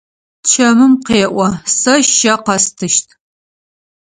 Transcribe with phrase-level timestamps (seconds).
[0.49, 1.47] Чэмым къеӏо:
[1.79, 3.07] Сэ щэ къэстыщт.